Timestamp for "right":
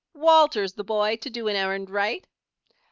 1.91-2.25